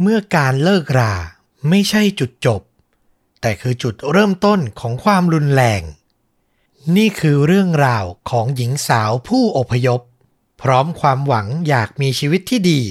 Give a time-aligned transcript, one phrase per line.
[0.00, 1.14] เมื่อการเลิกรา
[1.68, 2.62] ไม่ใช่จุดจบ
[3.40, 5.82] แต่คือจุดเริ่มต้นของความรุนแรง
[6.96, 10.00] นี่คือเรื่องราวของหญิงสาวผู้อพยพ
[10.62, 12.82] พร้อมความหวังอยากมีชีวิตที่ดี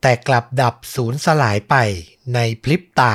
[0.00, 1.74] แต่กลับดับสูญสลายไป
[2.34, 3.14] ในพลิบตา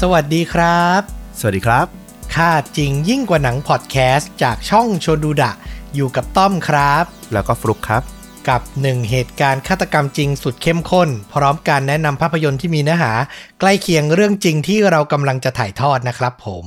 [0.00, 1.00] สวัสดีครับ
[1.38, 1.86] สวัสดีครับ
[2.34, 5.52] ค่าจริงยิ่งกว่าหนังพอดแคสต์จากช่องชนดูดะ
[5.94, 8.02] อยู่กับต้อมครับ แล้วก็ฟลุกครับ
[8.48, 13.12] กับหนึ่งเหตุการณ์ฆาตกรรมจริงสุดเข้มข้น พร้อมการแนะนำภาพยนตร์ที่มีเนื้อหา
[13.60, 16.66] ใกล้เคียงเรื่องจริงที่เรากำลังจะถ่ายทอดนะครับผม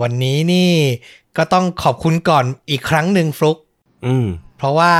[0.00, 0.72] วันนี้นี่
[1.36, 3.58] ก็ต้องขอบคุณก่อนอีกครั้งหนึ่งฟลุก
[4.06, 4.94] อืมเพราะว่า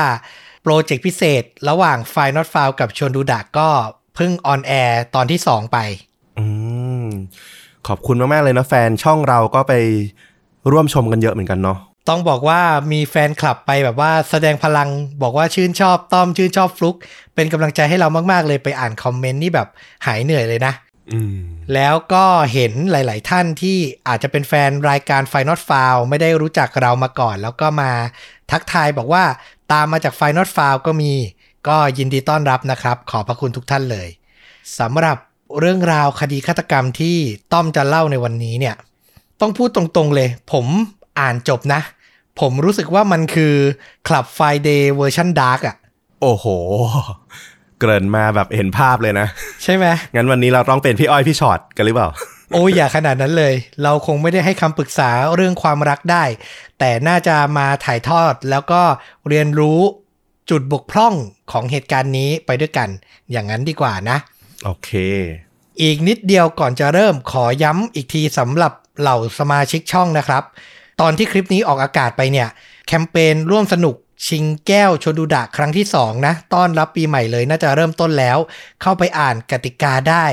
[0.62, 3.68] โปรเจกต์พิเศษระหว่าง f i n a l f i l e กับชวนดูดะก็
[4.14, 6.13] เพิ่งออนแอร์ตอนที่ 2 ไปอืม
[7.88, 9.72] ขอบคุณมาก ๆ เลยนะแฟนช่องเราก็ไป
[10.72, 12.60] ร่วมชมกันเยอะเหมือนกันเนาะต้องบอกว่า
[12.92, 14.88] มีแฟนคลับไปแบบว่าแสดงพลัง
[15.22, 16.96] บอกว่าชื่นชอบต้อมชื่นชอบฟลุก
[17.34, 19.68] เป็นกำลังใจให้เรามาก ๆ เลยไปอ่านคอมเมนต์นี่แบบ
[20.06, 20.74] หายเหนื่อยเลยนะ
[21.12, 21.38] อืม
[21.74, 27.90] แล้วก็เห็นหลาย ๆ ท่านที่อาจจะเป็นแฟนรายการ Final f i l e ไม่ได้รู้จักเรามาก่อน แล้วก็มา
[28.50, 29.24] ทักทายบอกว่า
[29.72, 31.12] ตามมาจาก Final f i l e ก็มี
[31.68, 34.08] ก็ยินดีต้อนรับนะครับ ขอบพระคุณทุกท่านเลย
[34.78, 35.16] สำหรับ
[35.60, 37.16] เรื่องราวคดีฆาตกรรมที่
[37.52, 38.74] ต้อมจะเล่าในวันนี้เนี่ย
[39.40, 40.66] ต้องพูดตรงๆเลย ผม
[41.20, 41.80] อ่านจบนะ
[42.40, 43.54] ผมรู้สึกว่ามันคือ
[44.06, 45.76] Club Friday เวอร์ชันดาร์กอะ
[46.22, 46.46] โอ้โห
[47.78, 49.26] เกริ่นมาแบบเห็นภาพเลยนะ
[49.62, 52.08] ใช่ไหมงั้นวันนี้เราต้องเป็นพี่อ้อยพี่ฉอดกันหรือเปล่า
[52.52, 56.24] โอ้ยอย่าขนาดนั้นเลย เราคงไม่ได้ให้คำปรึกษาเรื่องความรักได้
[56.78, 58.82] แต่น่าจะมาถ่ายทอดแล้วก็
[59.28, 59.80] เรียนรู้
[60.50, 61.14] จุดบกพร่อง
[61.52, 62.88] ของเหตุการณ์นี้ไปด้วยกัน
[63.32, 64.18] อย่างนั้นดีกว่านะ
[64.64, 64.90] โอเค
[65.82, 70.42] อีกนิดเดียวก่อนจะเริ่มขอย้ำอีกทีสำหรับเหล่าสมาชิกช่องนะครับ
[71.00, 72.48] ตอนที่คลิปนี้ออกอากาศไปเนี่ย
[72.86, 78.38] แคมเปญร่วมสนุกชิงแก้วชนดูดะครั้งที่ 2 นะ ต้อนรับปีใหม่เลยน่าจะเริ่มต้นแล้ว
[78.82, 80.26] เข้าไปอ่านกติกาได้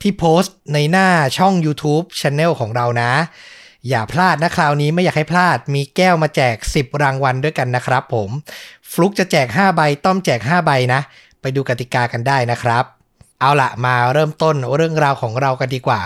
[0.00, 1.08] ที่โพสต์ในหน้า
[1.38, 3.12] ช่อง YouTube Channel ของเรานะ
[3.88, 8.30] อย่าพลาดนะคราวนี้ไม่อยากให้พลาดมีแก้วมาแจก 10 รางวัลด้วยกันนะครับผม
[8.90, 11.00] ฟลุกจะแจก 5 ใบ ต้อมแจก 5 ใบนะ
[11.40, 12.84] ไปดูกติกากันได้นะครับ
[13.44, 16.00] เอาละมาเริ่มต้นเรื่องราวของเรากันดีกว่า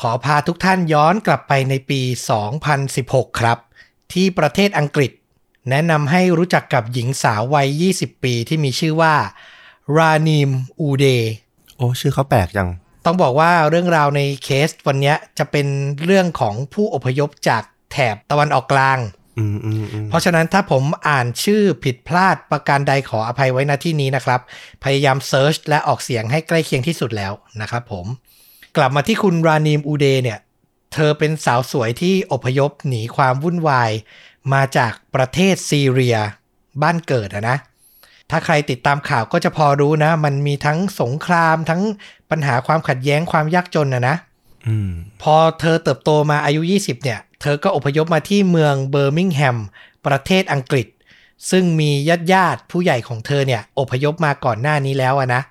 [0.00, 2.00] ขอพาทุกท่านย้อนกลับไปในปี
[2.70, 3.58] 2016 ครับ
[4.12, 5.12] ที่ประเทศอังกฤษ
[5.70, 9.14] แนะนำให้รู้จักกับหญิงสาววัย 20 ปีที่มีชื่อว่า
[9.96, 11.06] รานิมอูเด
[11.76, 12.68] โอ้ชื่อเขาแปลกจัง
[13.04, 15.66] ต้องบอกว่าเรื่องราวในเคสวันเนี้ยจะเป็น
[16.04, 19.23] เรื่องของผู้อพยพจากแถบตะวันออกกลางอืมอืมอืม
[20.08, 24.40] เพราะฉะนั้นถ้าผมอ่านชื่อผิดพลาดประการใดขออภัยไว้ณที่นี้นะครับ
[24.84, 28.06] พยายามเซิร์ชและออกเสียงให้ใกล้เคียงที่สุดแล้วนะครับผม
[28.76, 30.38] กลับมาที่คุณรานีมอูเดเนี่ย
[30.92, 33.90] เธอเป็นสาวสวยที่อพยพหนีความวุ่นวาย
[34.52, 36.16] มาจากประเทศซีเรีย
[36.82, 37.56] บ้านเกิดอะนะ
[38.30, 41.82] ถ้าใครติดตามข่าวก็จะพอรู้นะ มันมีทั้งสงครามทั้ง
[42.30, 44.16] ปัญหาความขัดแย้งความยากจนนะนะ
[44.66, 44.90] อืม
[45.22, 49.58] พอเธอเติบโตมาอายุ 20 เนี่ย เธอก็อพยพมาที่เมืองเบอร์มิงแฮม
[50.06, 50.86] ประเทศอังกฤษ
[51.50, 55.42] ซึ่งมีญาติญาติผู้ใหญ่ของเธอเนี่ยอพยพมาก่อนหน้านี้แล้วนะ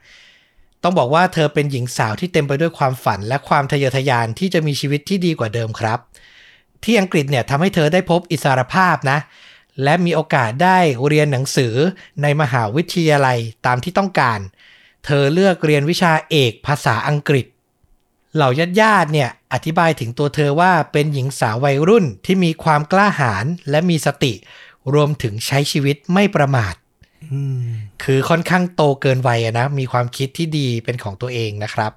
[0.84, 6.00] ต้องบอกว่าเธอเป็นหญิงสาวที่เต็มไปด้วยความฝันและความทะเยอทะยานที่จะมีชีวิตที่ดีกว่าเดิมครับ
[6.84, 9.20] ที่อังกฤษเนี่ยทำให้เธอได้พบอิสรภาพนะ
[9.84, 10.78] และมีโอกาสได้
[11.08, 11.74] เรียนหนังสือ
[12.22, 14.40] ในมหาวิทยาลัยตามที่ต้องการ
[15.06, 17.46] เธอเลือกเรียนวิชาเอกภาษาอังกฤษ
[18.36, 24.34] เหล่าญาติญาติเนี่ยอธิบายถึงตัวเธอว่าเป็นหญิงสาววัยรุ่นที่มีความกล้าหาญและมีสติ
[24.94, 26.74] รวมถึงใช้ชีวิตไม่ประมาท
[28.04, 31.92] คือค่อนข้างโตเกินวัยนะมีความคิดที่ดีเป็นของตัวเองนะครับ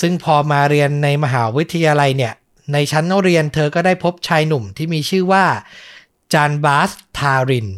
[0.00, 2.32] ซึ่งพอมาเรียนในมหาวิทยาลัยเนี่ย
[2.72, 5.44] ในชั้นเรียนเธอก็ได้พบชายหนุ่มที่มีชื่อว่า
[6.32, 7.68] จานบาสทาริน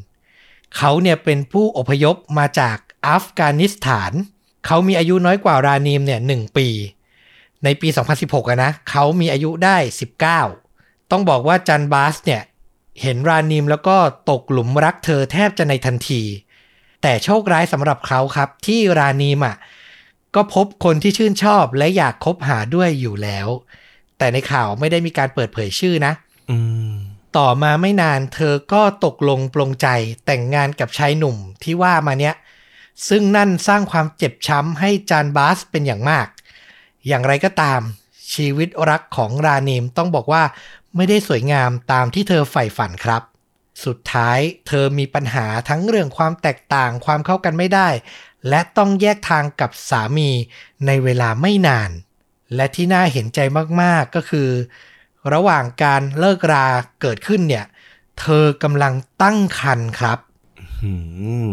[0.76, 2.76] เขาเนี่ยเป็นผู้อพยพมาจาก
[3.08, 4.12] อัฟกานิสถาน
[4.66, 6.68] เขามีอายุน้อยกว่ารานีมเนี่ยหนึ่งปี
[7.64, 7.88] ในปี
[8.18, 9.76] 2016อะนะเขามีอายุได้
[10.44, 12.42] 19 ต้องบอกว่าจันบาสเนี่ย
[13.02, 13.96] เห็นรานีมแล้วก็
[14.30, 16.22] ตกหลุมรักเธอแทบจะในทันที
[17.02, 19.56] แต่โชคร้ายสำหรับเขาครับ ที่รานีมอะ
[20.34, 23.48] ก็พบคนที่ชื่นชอบและอยากคบหาด้วยอยู่แล้ว
[24.18, 26.12] แต่ในข่าวไม่ได้มีการเปิดเผยชื่อนะ
[26.50, 26.58] อื
[26.90, 26.94] ม
[27.36, 29.88] ต่อมาไม่นานเธอก็ตกลงปลงใจ
[30.26, 32.34] แต่งงานกับชายหนุ่มที่ว่ามาเนี้ย
[33.08, 36.26] ซึ่งนั่นสร้างความเจ็บช้ำให้จานบาสเป็นอย่างมาก
[37.08, 37.80] อย่างไรก็ตาม
[38.34, 40.42] ชีวิตรักของรานีมต้องบอกว่า
[40.96, 43.22] ไม่ได้สวยงามตามที่เธอใฝ่ฝันครับ
[43.84, 47.88] สุดท้ายเธอมีปัญหาทั้งเรื่องความแตกต่างความเข้ากันไม่ได้
[48.48, 50.30] และต้องแยกทางกับสามี
[50.86, 51.90] ในเวลาไม่นาน
[52.54, 53.40] และที่น่าเห็นใจ
[53.82, 54.48] มากๆก็คือ
[55.32, 56.66] ระหว่างการเลิกรา
[57.00, 57.64] เกิดขึ้นเนี่ย
[58.20, 58.92] เธอกำลัง
[59.22, 60.18] ตั้งครรภ์ครับ
[60.82, 60.92] อื
[61.48, 61.50] ม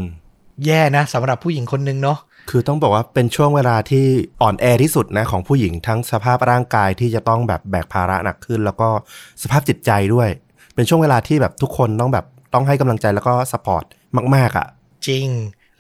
[0.66, 4.06] แย่นะสำหรับผู้หญิงคนนึงเนาะ คือต้องบอกว่าเป็นช่วงเวลาที่
[4.42, 8.90] อ่อนแอที่สุดนะของผู้หญิงทั้งสภาพร่างกายที่จะต้องแบบแบกภาระหนักขึ้น แล้วก็
[9.44, 10.30] สภาพจิตใจด้วย
[10.76, 13.84] เป็นช่วงเวลาที่แบบทุกคนต้องแบบต้องให้กำลังใจแล้วก็ support
[14.36, 14.68] มาก ๆอะ่ะ
[15.08, 15.28] จริง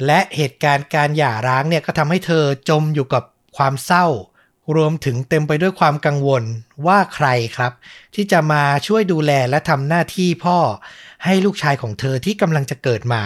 [0.05, 3.23] และเหตุการณ์การหย่าร้างเนี่ยก็ทำให้เธอจมอยู่กับ
[3.57, 4.05] ความเศร้า
[4.75, 6.43] รวมถึงเต็มไปด้วยความกังวล
[6.87, 7.27] ว่าใคร
[7.57, 7.71] ครับ
[8.15, 10.57] ที่จะมาช่วยดูแลและทำหน้าที่พ่อ
[11.25, 13.23] ให้ลูกชายของเธอที่กำลังจะเกิดมา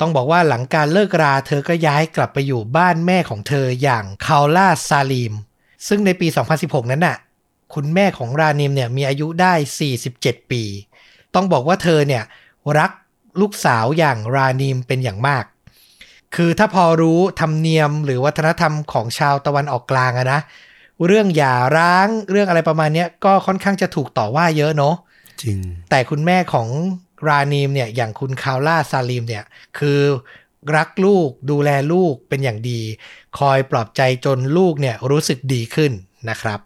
[0.00, 5.34] ต้องบอกว่าหลังการเลิกราเธอก็ย้ายกลับไปอยู่บ้านแม่ของเธออย่างคาล่าซาลีม
[5.88, 6.26] ซึ่งในปี
[6.58, 7.16] 2016 นั้นน่ะ
[7.74, 9.52] คุณแม่ของรานิมเนี่ยมีอายุได้
[10.02, 10.62] 47 ปี
[11.34, 12.22] ต้องบอกว่าเธอเนี่ย
[12.78, 12.90] รัก
[13.40, 15.44] ลูกสาวอย่างรานิมเป็นอย่างมาก
[16.34, 20.40] คือถ้าพอรู้ธรรมเนียมหรือวัฒนธรรมของชาวตะวันออกกลางอะนะ
[21.06, 24.94] เรื่องหย่าร้างเรื่องอะไรประมาณเนี้ยก็ค่อนข้างจะถูกต่อว่าเยอะเนาะ
[25.42, 25.58] จริง
[25.90, 26.68] แต่คุณแม่ของ
[27.28, 29.44] รานีมเนี่ยอย่างคุณคาวล่าซาลิมเนี่ย
[29.78, 30.00] คือ
[30.76, 32.80] รักลูกดูแลลูกเป็นอย่างดี
[33.38, 35.92] คอยปลอบใจจนลูกเนี่ยรู้สึกดีขึ้น
[36.28, 36.60] นะครับ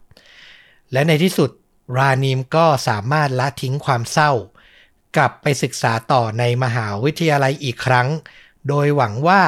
[0.93, 1.51] และในที่สุด
[1.99, 4.33] รานีมก็สามารถละทิ้งความเศร้า
[5.17, 8.09] กลับไปศึกษาต่อในมหาวิทยาลัยอีกครั้ง
[8.69, 9.43] โดยหวังว่า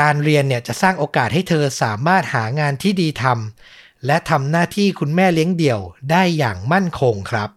[0.00, 7.50] การเรียนเนี่ยจะสร้างโอกาสให้เธอสามารถหางานที่ดีทำและทำหน้าที่คุณแม่เลี้ยงเดี่ยวได้อย่างมั่นคงครับ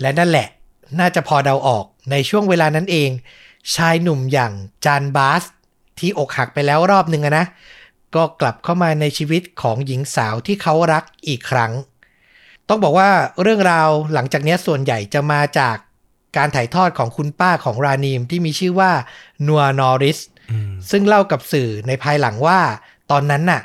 [0.00, 0.48] และนั่นแหละ
[1.00, 3.10] น่าจะพอเดาออกในช่วงเวลานั้นเอง
[3.74, 4.52] ชายหนุ่มอย่าง
[4.84, 5.42] จานบาส
[5.98, 7.46] ที่อกหักไปแล้วรอบหนึ่งอะนะ
[8.14, 11.72] ก็กลับเข้ามาในชีวิตของหญิงสาวที่เขารักอีกครั้ง
[12.68, 13.10] ต้องบอกว่า
[13.42, 15.76] เรื่องราวหลังจากนี้ส่วนใหญ่จะมาจาก
[16.36, 18.92] การถ่ายทอดของคุณป้าของรานีมที่มีชื่อว่า
[19.46, 20.18] นัวนอริส
[20.50, 22.60] อืมซึ่งเล่ากับสื่อในภายหลังว่า
[23.10, 23.62] ตอนนั้นน่ะ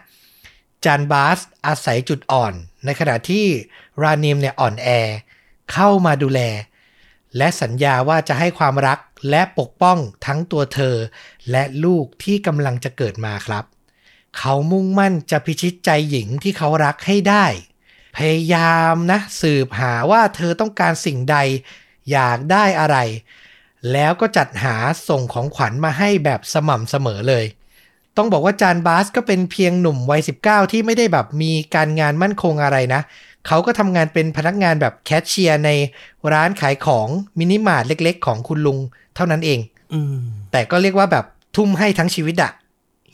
[0.86, 2.54] จานบาสอาศัยจุดอ่อน
[2.86, 3.46] ในขณะที่
[4.02, 4.88] รานิมเนี่ยอ่อนแอ
[5.72, 6.42] เข้ามาดูแล
[7.38, 9.00] และสัญญาว่าจะให้ความรัก
[9.30, 10.96] และปกป้องทั้งตัวเธอ
[11.52, 13.66] และลูกที่กำลังจะเกิดมาครับ
[14.38, 17.46] เขามุ่งมั่นจะพิชิตใจหญิงที่เขารักให้ได้
[18.18, 21.38] พยายามนะสืบหาว่าเธอต้องการสิ่งใด
[22.12, 22.98] อยากได้อะไร
[23.92, 24.76] แล้วก็จัดหา
[25.10, 27.46] ส่งของขวัญมาให้แบบสม่ำเสมอเลย
[28.18, 35.70] ต้องบอกว่าจานบาสก็เป็นเพียงหนุ่มวัย 19 ที่ไม่ได้แบบมีการงานมั่นคงอะไรนะเขาก็ทำงานเป็นพนักงานแบบแคชเชียร์ใน
[36.34, 37.08] ร้านขายของ
[37.40, 38.78] มินิมาร์ทเล็ก ๆ ของคุณลุง
[39.16, 39.60] เท่านั้นเอง
[39.94, 40.18] อืม
[40.52, 42.52] แต่ก็เรียกว่าแบบทุ่มให้ทั้งชีวิตอะ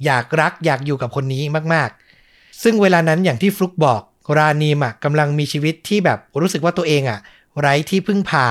[0.06, 1.44] อยากรักอยากอยู่กับคนนี้
[1.74, 4.02] มากๆ ซึ่งเวลานั้นอย่างที่ฟลุกบอก
[4.38, 7.20] รานีมอะกำลังมีชีวิตที่แบบรู้สึกว่าตัวเองอะ
[7.62, 8.48] ไร้ที่พึ่งพา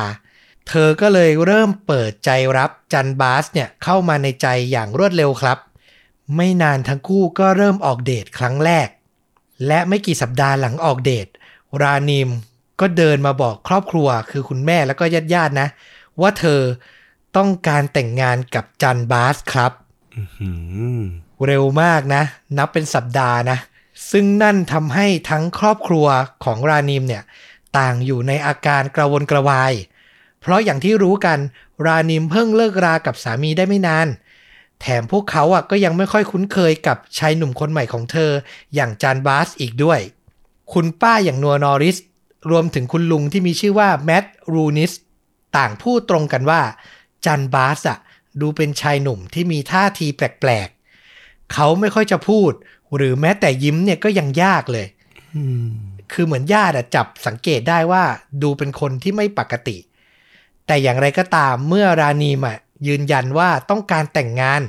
[0.68, 5.58] เธอก็เลยเริ่มเปิดใจรับจันบาสเนี่ยเข้ามาในใจอย่างรวดเร็วครับ
[6.36, 8.88] ไม่นานทั้งคู่ก็เริ่มออกเดทครั้งแรก
[9.66, 11.26] และไม่กี่สัปดาห์หลังออกเดท
[11.82, 12.28] รานิม
[12.80, 15.68] ก็เดินมาบอกครอบครัวคือคุณแม่แล้วก็ญาติญาติๆนะ
[16.20, 16.60] ว่าเธอ
[17.36, 19.72] ต้องการแต่งงานกับจันบาสครับ
[20.14, 20.50] อื
[20.98, 21.02] ม
[21.46, 22.22] เร็วมากนะ
[22.58, 23.58] นับเป็นสัปดาห์นะ
[24.10, 26.06] ซึ่งนั่นทำให้ทั้งครอบครัว
[26.44, 27.22] ของรานิมเนี่ย
[27.78, 29.72] ต่างอยู่ในอาการกระวนกระวาย
[30.40, 31.38] เพราะอย่างที่รู้กัน
[31.86, 34.08] รานิมเพิ่งเลิกรากับสามีได้ไม่นาน
[34.80, 38.30] แถมพวกเขาอะก็ยังไม่ค่อยคุ้นเคยกับชายหนุ่มคนใหม่ของเธอ
[38.74, 40.00] อย่างจานบาสอีกด้วย
[40.72, 41.96] คุณป้าอย่างนัวนอริส
[42.50, 44.92] รวมถึงคุณลุงที่มีชื่อว่าแมตต์รูนิส
[45.56, 46.62] ต่างพูดตรงกันว่า
[47.24, 47.98] จันบาสอะ
[48.40, 52.52] ดูเป็นชายหนุ่มที่มีท่าทีแปลกๆ เขาไม่ค่อยจะพูด
[52.96, 54.86] หรือแม้แต่ยิ้มเนี่ยก็ยังยากเลย
[55.34, 55.68] อืม
[56.12, 58.04] คือเหมือนญาติอะจับสังเกตได้ว่า
[58.42, 59.76] ดูเป็นคนที่ไม่ปกติ
[60.66, 64.62] แต่อย่างไรก็ตามเมื่อรานีมอะยืนยันว่าต้องการแต่งงาน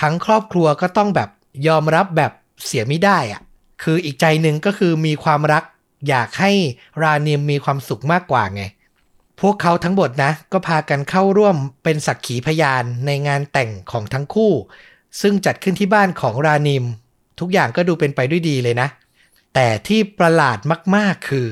[0.00, 1.28] ทั้งครอบครัวก็ต้องแบบ
[1.68, 2.32] ยอมรับแบบ
[2.66, 3.40] เสียไม่ได้อะ
[3.82, 5.64] คืออีกใจหนึ่งก็คือมีความรัก
[6.08, 6.52] อยากให้
[7.02, 8.62] รานีมมีความสุขมากกว่าไง
[9.40, 14.52] พวกเขาทั้งหมดนะ ก็พากันเข้าร่วมเป็นสักขีพยานในงานแต่งของทั้งคู่
[15.20, 16.84] ซึ่งจัดขึ้นที่บ้านของรานิม
[17.40, 18.88] ทุกอย่างก็ดูเป็นไปด้วยดีเลยนะ
[19.54, 20.58] แต่ที่ประหลาด
[20.96, 21.48] มากๆคือ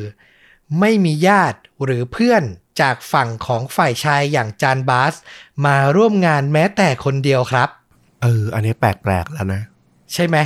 [0.81, 2.43] ไม่มีญาติหรือเพื่อน
[2.81, 5.15] จากฝั่งของฝ่ายชายอย่างจานบาส
[5.67, 7.69] มาร่วมงานแม้แต่คนเดียวครับ
[8.23, 9.63] เออ อันนี้แปลกๆแล้วนะ
[10.13, 10.37] ใช่ไหม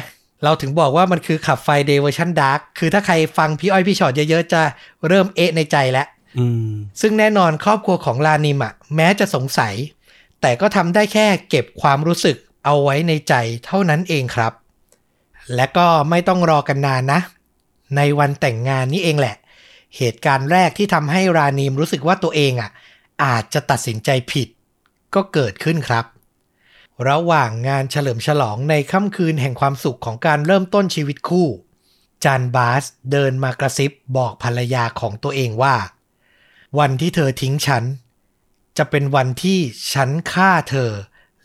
[0.45, 4.63] เราถึงบอกว่ามันคือ Club Friday เวอร์ชันดาร์กคือถ้าใครฟังพี่อ้อยพี่ฉอดเยอะๆ จะ
[5.09, 6.07] เริ่มเอะในใจแล้ว
[6.39, 6.69] อืม
[7.01, 9.75] ซึ่งแน่นอนครอบครัวของรานีมอะแม้จะสงสัย
[10.41, 13.35] แต่ก็ทำได้แค่เก็บความรู้สึกเอาไว้ในใจ
[13.67, 14.53] เท่านั้นเองครับ
[15.55, 17.21] และก็ไม่ต้องรอกันนานนะ
[17.97, 19.37] ในวันแต่งงานนี้เองแหละ
[19.97, 22.71] เหตุการณ์แรกที่ทำให้รานีมรู้สึกว่าตัวเองอะ
[23.25, 24.49] อาจจะตัดสินใจผิด
[25.15, 26.05] ก็เกิดขึ้นครับ
[27.09, 31.49] ระหว่างงานเฉลิมฉลองในค่ำคืนแห่งความสุขของการเริ่มต้นชีวิตคู่
[32.25, 35.77] จานบาสเดินมากระซิบบอกภรรยาของตัวเองว่า
[36.79, 37.85] วันที่เธอทิ้งฉัน
[38.79, 39.59] จะเป็นวันที่
[39.93, 40.91] ฉันฆ่าเธอ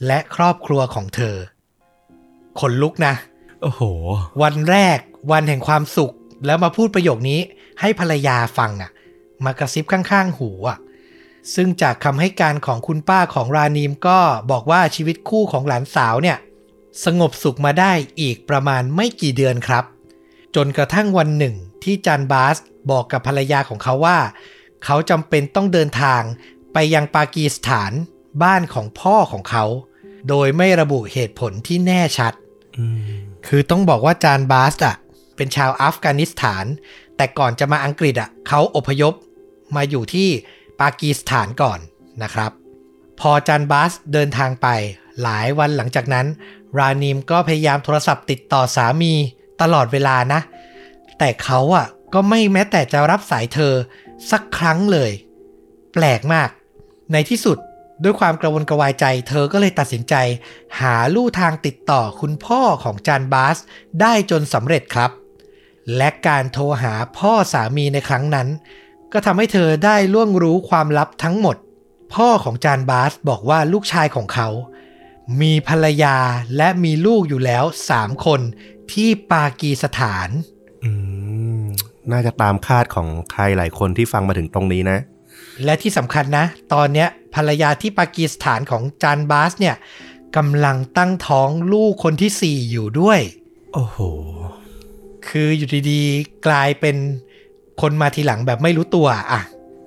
[0.05, 1.35] และครอบครัวของเธอ
[2.59, 3.13] ขนลุกนะ
[3.61, 3.81] โอ้โห
[4.41, 4.99] วันแรก
[5.31, 6.13] วันแห่งความสุข
[6.45, 7.39] แล้วมาพูดประโยคนี้
[7.79, 8.91] ให้ภรรยาฟังอะ
[9.45, 10.77] มากระซิบข้างๆ หูอะ
[11.55, 14.19] ซึ่งจากคำให้การของคุณป้าของรานีมก็
[14.51, 16.37] บอกว่าชีวิตคู่ของหลานสาวเนี่ย
[17.05, 17.91] สงบสุขมาได้
[18.21, 19.83] อีกประมาณไม่กี่เดือนครับ
[20.55, 22.57] จนกระทั่งวันหนึ่งที่จันบาส
[22.91, 24.19] บอกกับภรรยาของเขาว่า
[24.85, 26.21] เขาจำเป็นต้องเดินทาง
[26.73, 27.91] ไปยังปากีสถาน
[28.43, 29.65] บ้านของพ่อของเขา
[30.29, 32.33] โดยไม่ระบุเหตุผลที่แน่ชัด
[32.77, 32.99] อืม
[33.47, 34.95] คือต้องบอกว่าจานบาสอะ
[35.35, 36.65] เป็นชาวอัฟกานิสถาน
[37.17, 39.13] แต่ก่อนจะมาอังกฤษอะเขาอพยพ
[39.75, 40.29] มาอยู่ที่
[40.79, 41.79] ปากีสถานก่อน
[42.23, 42.51] นะครับ
[43.19, 44.67] พอจานบาสเดินทางไป
[45.21, 46.27] หลายวันหลังจากนั้น
[46.77, 49.13] รานีมก็พยายามโทรศัพท์ติดต่อสามี
[49.61, 50.39] ตลอดเวลานะ
[51.19, 53.73] แต่เขาอะก็ไม่แม้แต่จะรับสายเธอ
[54.31, 55.11] สักครั้งเลย
[55.93, 56.49] แปลกมาก
[57.11, 57.57] ในที่สุด
[58.03, 60.15] ด้วยความกระวนกระวายใจ เธอก็เลยตัดสินใจ
[60.79, 63.57] หาลู่ทางติดต่อคุณพ่อของจานบาส
[64.01, 65.11] ได้จนสำเร็จครับ
[65.97, 68.47] และการโทรหาพ่อสามีในครั้งนั้น
[69.13, 71.57] ก็ทำให้เธอได้ล่วงรู้ความลับทั้งหมด
[72.13, 74.49] พ่อของจานบาสบอกว่าลูกชายของเขา
[75.41, 76.17] มีภรรยา
[76.57, 78.41] และมีลูกอยู่แล้วสามคน
[78.91, 80.29] ที่ปากีสถาน
[80.83, 80.91] อื
[81.61, 81.65] ม
[82.11, 84.99] น่าจะตามคาดของใครหลายคนที่ฟังมาถึงตรงนี้นะ
[85.65, 89.75] และที่สำคัญนะ ตอนเนี้ยภรรยาที่ปากีสถานของจานบาสเนี่ย
[90.37, 93.19] กำลังตั้งท้องลูกคนที่สี่อยู่ด้วย
[93.73, 93.97] โอ้โห
[95.27, 96.95] คืออยู่ดีๆ กลายเป็น
[97.81, 99.41] คนมาทีหลังแบบไม่รู้ตัวอะ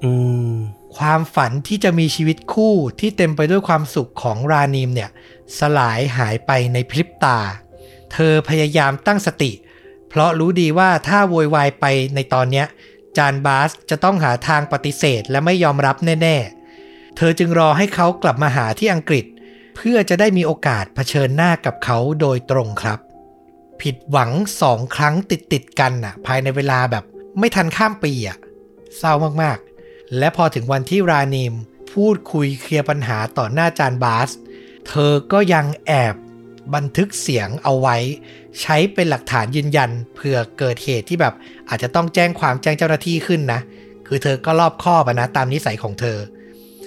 [0.05, 0.13] อื
[0.53, 0.55] ม
[0.97, 5.11] ความฝันที่จะมีชีวิตคู่ที่เต็มไปด้วยความสุขของรานีมเนี่ย
[5.59, 7.39] สลายหายไปในพริบตา
[8.13, 9.53] เธอพยายามตั้งสติ
[10.09, 11.85] เพราะรู้ดีว่าถ้าโวยวายไป
[12.15, 12.67] ในตอนเนี้ย
[13.17, 19.25] จานบาสจะต้องหาทางปฏิเสธและไม่ยอมรับแน่ๆ เธอจึงรอให้เขากลับมาหาที่อังกฤษ
[19.77, 22.99] เพื่อจะได้มีโอกาสเผชิญหน้ากับเขาโดยตรงครับ
[23.83, 24.31] ผิดหวัง
[24.61, 27.05] สองครั้งติดติดๆกันน่ะ ภายในเวลาแบบ
[27.39, 28.39] ไม่ทันข้ามปีอะ
[28.99, 29.13] เศร้า
[29.43, 31.53] มากๆ และพอถึงวันที่รานีม
[31.93, 34.31] พูดคุยเคลียร์ปัญหาต่อหน้าจานบาส
[34.89, 36.15] เธอก็ยังแอบ
[36.75, 37.97] บันทึกเสียงเอาไว้
[38.61, 41.35] ใช้เป็นหลักฐานยืนยันเผื่อเกิดเหตุที่แบบ
[41.69, 43.61] อาจจะต้องแจ้งความแจ้งเจ้าหน้าที่ขึ้นนะ
[44.07, 46.19] คือเธอก็รอบคอบอนะตามนิสัยของเธอ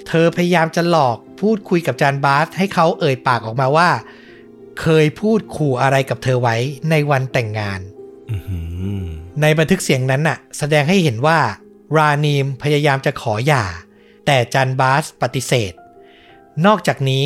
[0.08, 3.90] เธอพยายามจะหลอกพูดคุยกับจานบาส ให้เขาเอ่ยปากออกมาว่า
[4.82, 6.56] เคยพูดขู่อะไรกับเธอไว้
[6.90, 7.80] ในวันแต่งงาน
[8.32, 8.38] อื
[9.06, 9.08] ม
[9.42, 11.40] ในบันทึกเสียงนั้นน่ะ แสดงให้เห็นว่า
[11.98, 13.66] รานีมพยายามจะขอหย่า
[14.26, 15.74] แต่จันบาสปฏิเสธ
[16.66, 17.26] นอกจากนี้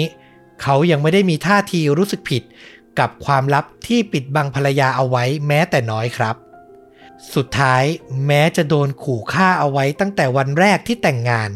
[0.61, 2.43] เขายังไม่ได้มีท่าทีรู้สึกผิด
[2.99, 6.35] กับความลับที่ปิดบังภรรยาเอาไว้แม้แต่น้อยครับ
[7.35, 7.83] สุดท้าย
[8.27, 11.49] แม้จะโดนขู่ฆ่าเอาไว้ตั้งแต่วันแรกที่แต่งงาน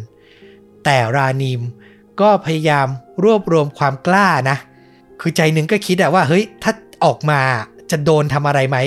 [0.86, 1.62] แต่รานีม
[2.22, 2.88] ก็พยายาม
[3.24, 4.58] รวบรวมความกล้านะ
[5.22, 6.72] คือใจหนึ่งก็คิดอะว่าเฮ้ยถ้า
[7.06, 7.40] ออกมา
[7.92, 8.78] จะโดนทำอะไรไหม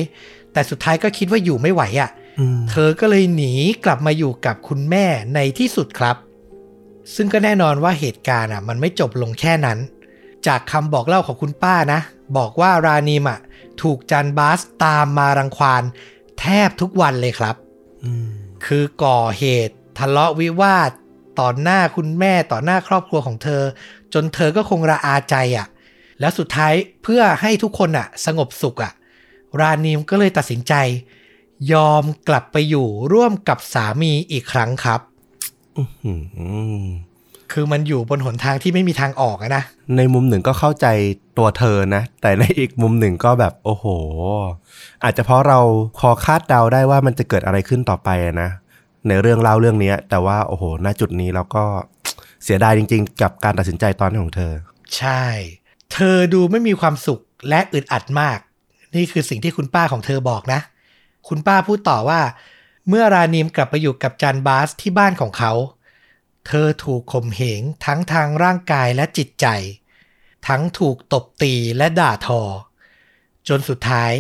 [0.56, 3.52] แต่สุดท้ายก็คิดว่าอยู่ไม่ไหวอะอืมเธอก็เลยหนี
[3.84, 6.16] กลับมาอยู่กับคุณแม่ในที่สุดครับ
[7.14, 9.78] ซึ่งก็แน่นอนว่าเหตุการณ์อะ มันไม่จบลงแค่นั้น
[10.46, 12.00] จากคำบอกเล่าของคุณป้านะ
[12.36, 13.40] บอกว่ารานีมอะ
[13.82, 15.82] ถูกจันบาสตามมารังควาน
[16.40, 17.56] แทบทุกวันเลยครับ
[18.04, 18.28] อืม
[18.66, 20.90] คือก่อเหตุทะเลาะวิวาท
[21.40, 23.62] ต่อหน้าคุณแม่ต่อหน้าครอบครัวของเธอ
[24.14, 25.66] จนเธอก็คงระอาใจอะ
[26.20, 26.72] แล้วสุดท้าย
[27.02, 28.92] เพื่อให้ทุกคนอะ สงบสุขอะ
[29.60, 30.74] รานีมก็เลยตัดสินใจ
[31.72, 35.00] ยอมกลับไปอยู่ร่วมกับสามีอีกครั้งครับ
[35.76, 36.12] อื
[36.82, 36.86] ม
[37.52, 39.64] คือมันอยู่บนหนทางที่ไม่มีทางออกอะนะ
[39.96, 40.86] ในมุมหนึ่งก็เข้าใจ
[41.38, 43.86] ตัวเธอนะ แต่ในอีกมุมหนึ่งก็แบบโอ้โห
[45.04, 45.60] อาจจะเพราะเรา
[45.98, 48.50] พอคาดเดาได้ว่ามันจะเกิดอะไรขึ้นต่อไปอะนะ
[49.08, 51.64] ในเรื่องเล่าเรื่องเนี้ยแต่ว่าโอ้โหณจุดนี้เราก็
[52.44, 54.52] เสียดายจริง ๆ กับการตัดสินใจตอนนี้ของเธอ
[54.96, 55.22] ใช่
[55.92, 58.38] เธอดูไม่มีความสุขและอึดอัดมาก
[58.96, 60.60] นี่คือสิ่งที่คุณป้าของเธอบอกนะ
[61.28, 62.20] คุณป้าพูดต่อว่า
[62.88, 65.52] เมื่อรานีมกลับไปอยู่กับจันบาสที่บ้านของเขา
[66.46, 69.46] เธอถูกข่มเหงทั้งทางร่างกายและจิตใจ
[70.48, 72.42] ทั้งถูกตบตีและด่าทอ
[73.48, 74.12] จนสุดท้าย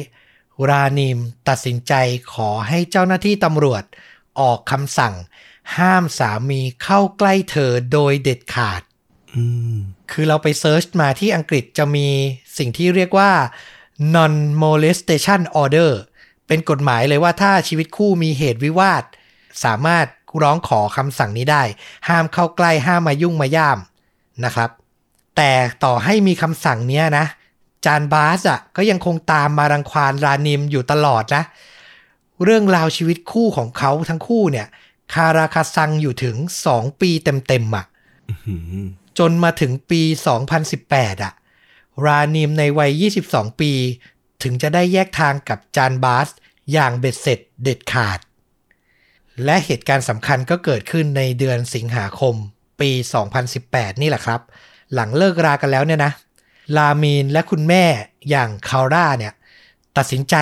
[0.70, 1.18] รานีม
[1.48, 1.92] ตัดสินใจ
[2.32, 3.82] ขอให้เจ้าหน้าที่ตำรวจ
[4.40, 5.14] ออกคำสั่ง
[5.76, 8.82] ห้ามสามีเข้าใกล้เธอโดยเด็ดขาด
[9.34, 9.76] อืม
[10.10, 12.08] คือเราไปเซิร์ชมาที่อังกฤษจะมี
[12.58, 13.30] สิ่งที่เรียกว่า
[14.14, 15.92] non molestation order
[16.46, 19.04] เป็นกฎหมายเลยว่าถ้าชีวิตคู่มีเหตุวิวาท
[19.64, 20.06] สามารถ
[20.42, 21.62] ร้องขอคำสั่งนี้ได้
[22.08, 23.78] ห้ามเข้าใกล้ห้ามมายุ่งมาย่าม
[24.44, 24.70] นะครับ
[25.36, 25.52] แต่
[25.84, 27.26] ต่อให้มีคำสั่งเนี้ยนะ
[27.84, 31.42] จานบาสอะก็ยังคงตามมารังควานรานิมอยู่ตลอดนะ
[32.44, 34.66] เรื่องราวชีวิตคู่ของเขาทั้งคู่เนี่ย
[35.14, 36.36] คาราคาซังอยู่ถึง
[36.70, 37.84] 2 ปีเต็มๆอะ่ะ
[38.44, 38.86] หืม
[39.18, 40.02] จนมาถึงปี
[40.62, 41.32] 2018อะ
[42.04, 43.72] รานิมในวัย 22 ปี
[44.42, 46.28] ถึงจะได้แยกทางกับจานบาส
[46.72, 48.20] อย่างเบ็ดเสร็จเด็ดขาด
[49.44, 52.34] และเหตุการณ์สำคัญก็เกิดขึ้นในเดือนสิงหาคม
[52.80, 52.90] ปี
[53.46, 54.40] 2018 นี่แหละครับ
[54.94, 56.12] หลังเลิกรากันแล้วเนี่ยนะ
[56.76, 57.84] ลามีนและคุณแม่
[58.30, 59.32] อย่างคาร่าเนี่ย
[59.96, 60.36] ตัดสินใจ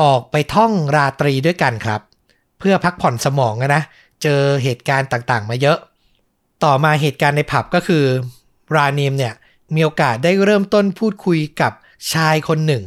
[0.00, 2.00] ออกไปท่องราตรีด้วยกันครับ
[2.58, 3.82] เพื่อพักผ่อนสมองอะนะ
[4.22, 5.78] เจอเหตุการณ์ต่างๆ มาเยอะ
[6.64, 8.04] ต่อมาเหตุการณ์ในผับก็คือ
[8.74, 9.34] รานีมเนี่ย
[9.74, 11.72] มีโอกาสได้เริ่มต้นพูดคุยกับ
[12.12, 12.84] ชายคนหนึ่ง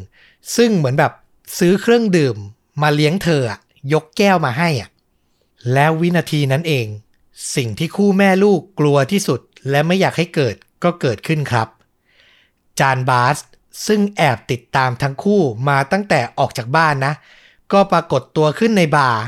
[0.56, 1.12] ซึ่งเหมือนแบบ
[1.58, 2.38] ซื้อเครื่องดื่ม
[2.82, 3.44] มาเลี้ยงเธอ
[3.94, 4.90] ยกแก้วมาให้อะ
[5.74, 6.88] แล้ววินาทีนั้นเอง
[7.56, 11.68] สิ่งที่คู่แม่ลูกกลัวที่สุดและไม่อยากให้เกิดก็เกิดขึ้นครับ
[12.80, 13.38] จานบาส
[13.88, 17.14] ซึ่งแอบติดตามทั้งคู่มาตั้งแต่ออกจากบ้านนะ
[17.74, 19.22] ก็ปรากฏตัวขึ้นในบาร์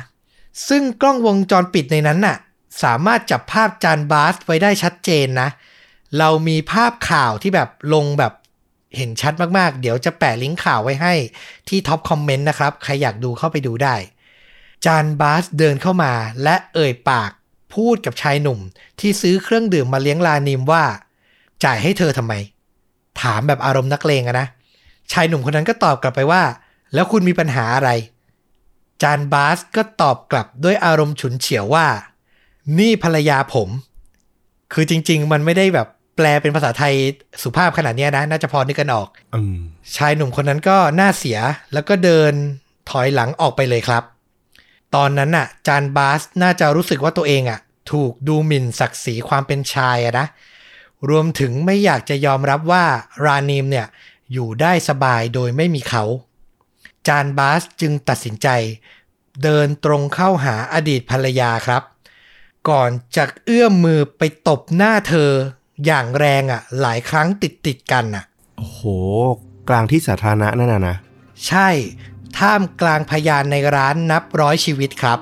[0.70, 2.38] ซึ่งกล้องวงจรปิดในนั้นน่ะ
[2.84, 8.34] สามารถจับภาพจานบาสไว้ได้ชัดเจนนะเเรามีภาพข่าวที่แบบลงแบบ
[8.98, 11.14] เห็นชัดมากๆ เดี๋ยวจะแปะลิงก์ข่าวไว้ให้
[11.70, 13.96] ที่ท็อปคอมเมนต์นะครับ ใครอยากดูเข้าไปดูได้
[14.86, 17.32] จานบาสเดินเข้ามาและเอ่ยปาก
[17.74, 18.60] พูดกับชายหนุ่ม
[19.00, 20.84] ที่ซื้อเครื่องดื่มมาเลี้ยงลานิมว่า
[21.64, 22.34] จ่ายให้เธอทำไม
[23.22, 24.48] ถามแบบอารมณ์นักเลงอะนะ
[25.12, 26.44] ชายหนุ่มคนนั้นก็ตอบกลับไปว่า
[26.94, 27.90] แล้วคุณมีปัญหาอะไร
[29.02, 31.88] จานบาสก็ตอบกลับด้วยอารมณ์ฉุนเฉียวว่า
[32.80, 33.70] นี่ภรรยาผม
[34.74, 36.94] คือจริง ๆ มันไม่ได้แบบ แปลเป็นภาษาไทย
[37.44, 39.58] สุภาพขนาดเนี้ยนะ น่าจะพอนึกกันออกอืม
[39.96, 41.40] ชายหนุ่มคนนั้นก็หน้าเสีย
[41.74, 42.34] แล้วก็เดิน
[42.90, 44.04] ถอยหลังออกไปเลยครับ
[44.96, 47.60] ตอนนั้นน่ะ จานบาสน่าจะรู้สึกว่าตัวเองอะ
[47.92, 50.28] ถูกดูหมิ่นศักดิ์ศรีความเป็นชายอะนะ
[51.10, 52.86] รวมถึงไม่อยากจะยอมรับว่า
[53.26, 53.88] รานีมเนี่ย
[54.34, 56.04] อยู่ได้สบายโดยไม่มีเขา
[57.08, 58.48] จานบาสจึงตัดสินใจ
[59.44, 61.84] เดินตรงเข้าหาอดีตภรรยาครับ
[62.70, 65.32] ก่อนจะเอื้อมมือไปตบหน้าเธอ
[65.86, 68.24] อย่างแรงอะ หลายครั้งติดติดๆกันอะ
[68.58, 68.82] โอ้โห
[69.70, 70.96] กลางที่สาธารณะนั่นน่ะนะ
[71.48, 71.70] ใช่
[72.38, 75.20] ท่ามกลางพยานในร้านนับร้อยชีวิตครับ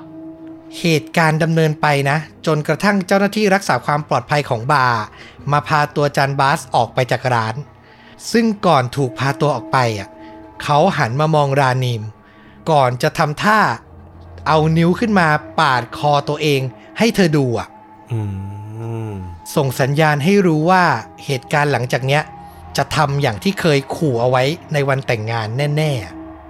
[0.80, 5.02] เหตุการณ์ดำเนินไปนะ จนกระทั่งเจ้าหน้าที่รักษาความปลอดภัยของบาร์
[5.52, 7.54] มาพาตัวจันบาสออกไปจากร้าน
[8.32, 10.08] ซึ่งก่อนถูกพาตัวออกไปอะ
[10.62, 12.02] เขาหันมามองรานีม
[12.70, 13.60] ก่อนจะทำท่า
[14.48, 15.28] เอานิ้วขึ้นมา
[15.60, 16.60] ปาดคอตัวเอง
[16.98, 17.68] ให้เธอดูอะ
[18.12, 18.61] อืม
[19.56, 20.84] ส่งสัญญาณให้รู้ว่า
[21.24, 22.22] เหตุการณ์หลังจากเนี้ย
[22.76, 25.92] จะทำอย่างที่เคยขู่เอาไว้ในวันแต่งงานแน่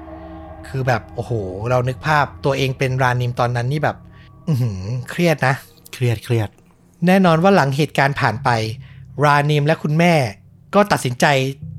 [0.04, 1.32] ๆ คือแบบโอ้โห
[1.70, 3.96] เรานึกภาพตัวเองเป็นรานิมตอนนั้นนี่แบบ
[4.48, 5.54] อือหือเครียดนะ
[5.94, 6.48] เครียดเครียด
[7.06, 8.48] แน่นอนว่าหลังเหตุการณ์ผ่านไป
[9.24, 10.14] รานิมและคุณแม่
[10.74, 11.26] ก็ตัดสินใจ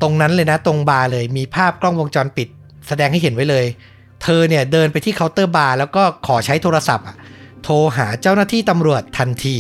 [0.02, 2.47] ตรงนั้นเลยนะ ตรงบาร์เลยมีภาพกล้องวงจรปิด
[2.88, 3.65] แสดงให้เห็นไว้เลย
[4.23, 7.15] เธอเนี่ยเดินไปที่เคาน์เตอร์บาร์แล้วก็ขอใช้โทรศัพท์อะ
[7.63, 9.58] โทรหาเจ้าหน้าที่ตำรวจทันที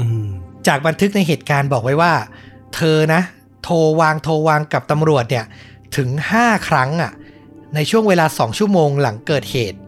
[0.00, 0.26] อืม
[0.68, 2.12] จากบันทึกในเหตุการณ์บอกไว้ว่า
[2.74, 3.20] เธอนะ
[3.64, 5.44] โทรวางโทรวางกับตำรวจเนี่ย
[5.96, 6.08] ถึง
[6.40, 7.12] 5 ครั้งอะ่ะ
[7.74, 9.78] ในช่วงเวลา 2 ชั่วโมงหลังเกิดเหตุ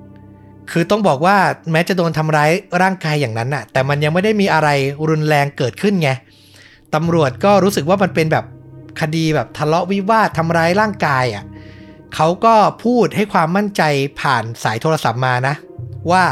[0.70, 1.36] คือต้องบอกว่า
[1.72, 2.50] แม้จะโดนทำร้าย
[2.82, 4.68] ร่างกายอย่างนั้นน่ะ แต่มันยังไม่ได้มีอะไร
[5.08, 6.10] รุนแรงเกิดขึ้นไง
[6.94, 8.44] ตำรวจก็รู้สึกว่ามันเป็นแบบ
[9.00, 11.44] คดีแบบทะเลาะวิวาททำร้ายร่างกายอะ
[12.14, 13.82] เขาก็พูดให้ความมั่นใจ
[14.20, 15.54] ผ่านสายโทรศัพท์มานะ
[16.10, 16.24] ว่า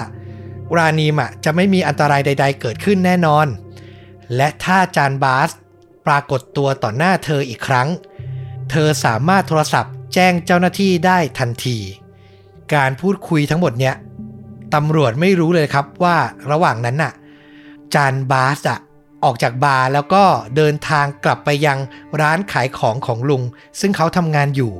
[0.77, 3.47] รานีมอะจะไม่มีอันตรายใด ๆ เกิดขึ้นแน่นอน
[4.37, 5.51] และถ้าจานบาส
[6.07, 7.89] ปรากฏตัวต่อหน้าเธออีกครั้ง
[8.71, 11.79] เธอสามารถโทรศัพท์แจ้งเจ้าหน้าที่ได้ทันที
[12.75, 13.95] การพูดคุยทั้งหมดเนี้ย
[14.75, 16.17] ตำรวจไม่รู้เลยครับว่า
[16.51, 17.13] ระหว่างนั้นน่ะ
[17.95, 18.79] จานบาสอะ
[19.25, 20.25] ออกจากบาร์แล้วก็
[20.57, 21.79] เดินทางกลับไปยัง
[22.21, 23.43] ร้านขายของของลุง
[23.81, 24.73] ซึ่งเขาทำงานอยู่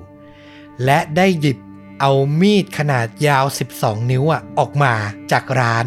[0.85, 1.59] และได้หยิบ
[2.01, 3.45] เอามีดขนาดยาว
[3.77, 4.93] 12 นิ้วอะออกมา
[5.33, 5.87] จากร้าน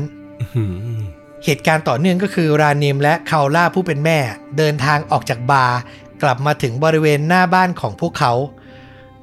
[1.45, 4.19] เหตุการณ์ต่อเนื่องก็คือรานิมและคาล่าผู้เป็นแม่
[4.57, 5.77] เดินทางออกจากบาร์
[6.23, 8.33] กลับมาถึงบริเวณหน้าบ้านของพวกเขา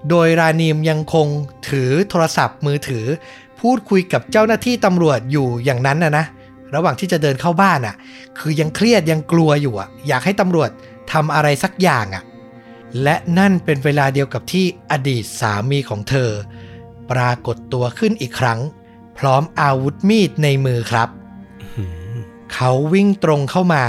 [0.08, 1.26] โดยรานิมยังคง
[1.68, 3.04] ถือโทรศัพท์มือถือ
[3.60, 6.24] พูดคุยกับเจ้าหน้าที่ตำรวจอยู่อย่างนั้นนะนะ
[6.74, 7.96] ระหว่างที่จะเดินเข้าบ้านอะ
[8.38, 10.70] คือยังเครียดยังกลัวอยู่อะ อยากให้ตำรวจ
[11.12, 12.22] ทำอะไรสักอย่างอะ
[13.02, 16.30] และนั่นเป็นเวลาเดียวกับที่อดีตสามีของเธอ
[17.10, 18.60] ปรากฏตัวขึ้นอีกครั้ง
[19.18, 21.08] พร้อมอาวุธมีดในมือครับ
[22.52, 23.84] เขาวิ่งตรงเข้ามา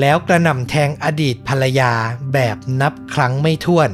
[0.00, 1.92] แล้วกระหน่ำแทงอดีตภรรยา
[2.32, 3.90] แบบนับครั้งไม่ถ้วน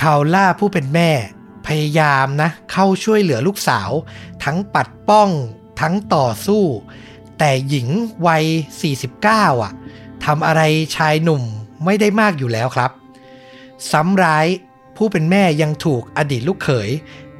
[0.00, 1.10] คาล่าผู้เป็นแม่
[1.66, 3.90] พยายามนะ เข้าช่วยเหลือลูกสาว
[4.44, 5.30] ทั้งปัดป้อง
[5.80, 6.64] ทั้งต่อสู้
[7.38, 7.88] แต่หญิง
[8.26, 8.44] วัย
[9.04, 9.72] 49 อะ
[10.24, 10.62] ทำอะไร
[10.96, 11.42] ชายหนุ่ม
[11.84, 12.90] ไม่ได้มากอยู่แล้วครับ
[13.90, 14.46] ซ้ำร้าย
[14.96, 16.90] ผู้เป็นแม่ยังถูกอดีตลูกเขย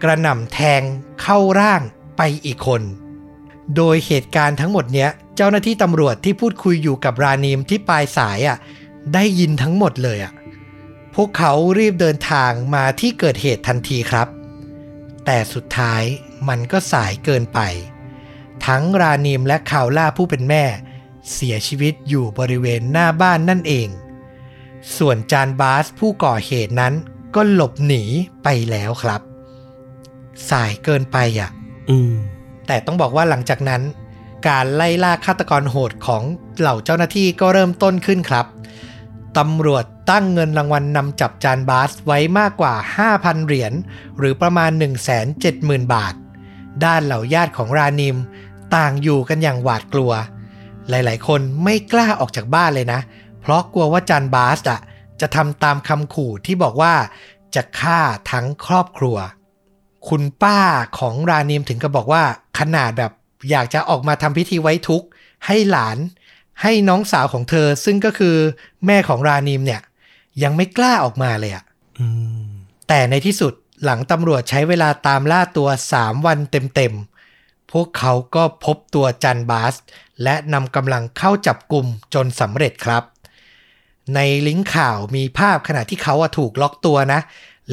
[0.03, 0.83] กระหน่ำแทง
[1.23, 1.83] เข้าร่าง
[2.17, 2.83] ไปอีกคน
[3.77, 8.59] โดยเหตุการณ์ทั้งหมดเนี้ย เจ้าหน้าที่ตำรวจที่พูดคุยอยู่กับรานีมที่ปลายสายอะ
[9.15, 10.33] ได้ยินทั้งหมดเลยอะ
[11.15, 14.29] พวกเขารีบเดินทางมาที่เกิดเหตุทันทีครับ
[15.25, 16.03] แต่สุดท้าย
[16.49, 17.61] มันก็สายเกินไป
[18.67, 20.65] ทั้งรานีมและคาวล่าผู้เป็นแม่
[21.33, 23.89] เสียชีวิตอยู่บริเวณหน้าบ้านนั่นเอง
[24.97, 26.95] ส่วนจานบาสผู้ก่อเหตุนั้น
[27.35, 28.03] ก็หลบหนี
[28.45, 29.21] ไปแล้วครับ
[30.51, 31.51] สายเกินไปอะ
[31.91, 32.17] อืม
[32.69, 33.83] แต่ต้องบอกว่าหลังจากนั้น
[34.49, 36.23] การไล่ล่าฆาตกรโหดของ
[36.59, 38.47] เหล่าเจ้าหน้าที่ก็เริ่มต้นขึ้นครับ
[39.39, 42.75] ตำรวจตั้งเงินรางวัลนำจับจานบาสไว้มากกว่า
[43.11, 43.73] 5,000 เหรียญ
[44.19, 44.71] หรือประมาณ
[45.33, 46.15] 170,000 บาท
[46.85, 48.17] ด้านเหล่าญาติของรานิม
[48.75, 50.13] ต่างอยู่กันอย่างหวาดกลัว
[50.89, 53.01] หลายๆ คนไม่กล้าออกจากบ้านเลยนะ
[53.41, 54.81] เพราะกลัวว่าจานบาสอะ
[55.21, 56.95] จะทำตามคำขู่ที่บอกว่า
[57.55, 58.01] จะฆ่า
[58.31, 59.17] ทั้งครอบครัว
[60.09, 60.61] คุณป้า
[60.99, 62.25] ของรานิมถึงกับบอกว่า
[62.59, 63.13] ขนาดแบบ
[63.51, 65.07] อยากจะออกมาทำพิธีไว้ทุกข์
[65.47, 65.99] ให้หลาน
[66.63, 68.37] ให้น้องสาวของเธอ ซึ่งก็คือ
[68.87, 69.81] แม่ของรานิมเนี่ย
[70.43, 71.65] ยังไม่กล้าออกมาเลยอะ
[71.99, 72.07] อื
[72.47, 72.49] ม
[72.89, 73.53] แต่ในที่สุด
[73.85, 75.69] หลังตำรวจใช้เวลาตามล่าตัว
[75.99, 79.75] 3 วันเต็มๆ พวกเขาก็พบตัวจันบาส
[80.23, 83.03] และนำกำลังเข้าจับกลุ่มจนสำเร็จครับ
[84.15, 87.21] ในลิงก์ข่าวมีภาพขณะที่เขาถูกล็อกตัวนะ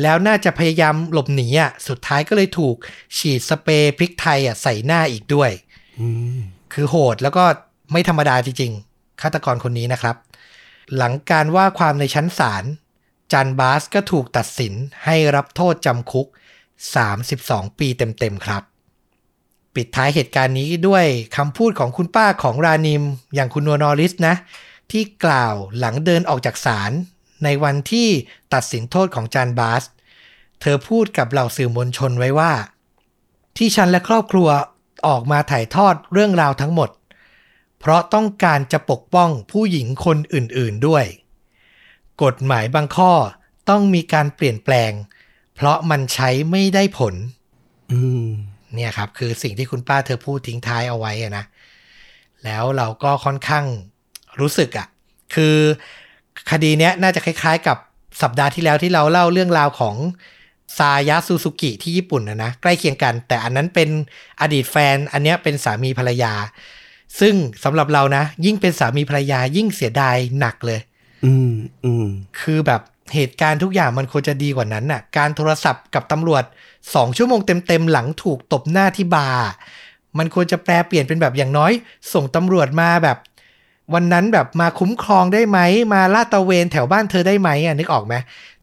[0.02, 2.76] แล้วน่าจะพยายามหลบหนีอะสุดท้ายก็เลยถูก
[3.18, 5.52] ฉีดสเปรย์พริกไทยอะใส่หน้าอีกด้วย
[6.00, 6.40] อืม
[6.74, 7.44] คือโหดแล้วก็
[7.92, 10.16] ไม่ธรรมดาจริงๆฆาตกรคนนี้นะครับ
[10.96, 12.64] หลังการว่าความในชั้นศาล
[13.32, 14.74] จันบาสก็ถูกตัดสิน
[15.06, 16.28] ให้รับโทษจำคุก
[17.04, 18.64] 32 ปีเต็มๆครับ
[19.76, 21.06] ปิดท้ายเหตุการณ์นี้ด้วย
[21.38, 23.04] คำพูดของคุณป้าของรานิม
[23.36, 24.36] อย่างคุณนัวนอริสนะ
[24.92, 26.92] ที่กล่าวหลังเดินออกจากศาล
[27.44, 28.10] ในวันที่
[28.54, 29.84] ตัดสินโทษของจานบาส
[30.62, 32.54] เธอพูดกับเหล่าสื่อมวลชนไว้ว่า
[33.58, 34.50] ที่ฉันและครอบครัว
[35.08, 36.90] ออกมาถ่ายทอดเรื่องราวทั้งหมด
[37.80, 41.06] เพราะต้องการจะปกป้องผู้หญิงคนอื่นๆด้วย
[42.24, 43.14] กฎหมายบางข้อ
[43.70, 44.92] ต้องมีการเปลี่ยนแปลง
[45.56, 47.14] เพราะมันใช้ไม่ได้ผล
[47.92, 48.28] อืม
[48.74, 51.46] เนี่ยครับ คือสิ่งที่คุณป้าเธอพูดทิ้งท้ายเอาไว้อะนะ
[52.44, 53.66] แล้วเราก็ค่อนข้าง
[54.40, 54.88] รู้สึกอะ
[55.36, 55.58] คือ
[56.52, 57.78] คดีเนี้ยน่าจะคล้ายๆ กับ
[58.22, 59.96] สัปดาห์ที่แล้วที่เราเล่าเรื่องราวของ
[60.78, 63.90] ซายะซูซูกิที่ญี่ปุ่นนะนะใกล้เคียงกัน แต่อันนั้นเป็น
[64.42, 66.34] อดีตแฟน อันเนี้ยเป็นสามีภรรยา
[67.20, 70.80] ซึ่งสำหรับเรานะ ยิ่งเป็นสามีภรรยายิ่งเสียดายหนักเลย
[71.26, 71.54] อืม
[71.86, 72.08] อืม
[72.40, 72.82] คือแบบ
[73.14, 76.44] เหตุการณ์ทุกอย่างมันควรจะดีกว่านั้นน่ะ การโทรศัพท์กับตำรวจ
[76.96, 79.48] สองชั่วโมงเต็มๆหลังถูกตบหน้าที่บาร์
[80.18, 81.72] มันควรจะแปลเปลี่ยนเป็นแบบอย่างน้อย
[82.14, 83.18] ส่งตำรวจมาแบบ
[83.94, 85.60] วันนั้นแบบมาคุ้มครองได้ไหม
[85.94, 88.16] มาลาดตระเวนแถวบ้านเธอได้ไหมอะนึกออกไหม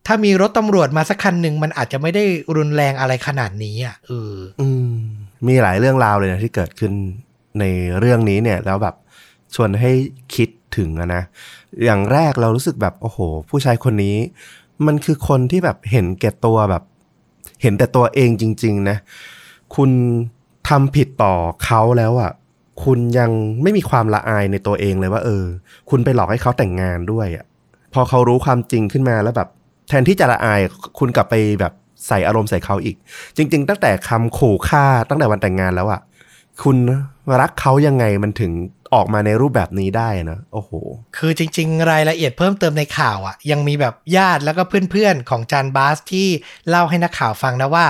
[0.06, 2.24] ถ้ามีรถตำรวจมาสักคันหนึ่งมันอาจจะไม่ได้
[2.56, 4.94] รุนแรงอะไรขนาดนี้อะเอออืม
[5.46, 6.92] มีหลายเรื่องราวเลยนะที่เกิดขึ้น
[7.60, 7.64] ใน
[7.98, 8.94] เรื่องนี้เนี่ย แล้วแบบ
[9.54, 9.92] ชวนให้
[10.34, 11.22] คิดถึงนะ
[11.84, 13.18] อย่างแรกเรารู้สึกแบบโอ้โห
[13.50, 14.16] ผู้ชายคนนี้
[14.86, 16.82] มันคือคนที่แบบเห็นแก่ตัวแบบ
[17.62, 18.96] เห็นแต่ตัวเองจริง ๆ นะ
[19.74, 19.90] คุณ
[20.68, 22.32] ทำผิดต่อเขาแล้วอะ่ะ
[22.84, 23.30] คุณยัง
[23.62, 25.44] ไม่มีความละอายในตัวเองเลยว่าเออ
[25.90, 27.44] คุณไปหลอกให้เขาแต่งงานด้วยอะ่ะ
[27.94, 29.48] พอเขารู้ความจริงขึ้นมาแล้วแบบ
[29.88, 30.60] แทนที่จะละอาย
[30.98, 31.72] คุณกลับไปแบบ
[32.08, 32.96] ใส่อารมณ์ใส่เขาอีก
[33.36, 36.00] จริง ๆ ตั้งแต่คำขู่ฆ่าตั้งแต่วันแต่งงานแล้วอะ่ะ
[36.62, 36.76] คุณ
[37.40, 38.52] รักเขายังไงมันถึง
[38.94, 40.70] ออกมาในรูปแบบนี้ได้นะโอ้โห
[41.16, 46.28] คือจริง ๆ รายละเอียดเพิ่มเติมในข่าวอะ ยังมีแบบญาติแล้วก็เพื่อนๆ ของจานบาสที่
[46.68, 47.86] เล่าให้นักข่าวฟังนะว่า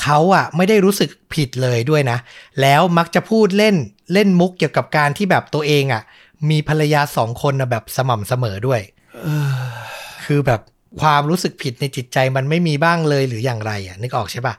[0.00, 2.18] เขาอะไม่ได้รู้สึกผิดเลยด้วยนะ
[2.60, 3.76] แล้วมักจะพูดเล่น
[4.12, 6.02] เล่นมุกเกี่ยวกับการที่แบบตัวเองอะ
[6.50, 8.80] มีภรรยาสองคนนะแบบสม่ำเสมอด้วย
[10.24, 10.60] คือแบบ
[11.00, 14.54] ความรู้สึกผิดในจิตใจมันไม่มีบ้างเลยหรืออย่างไรอะนึกออกใช่ปะ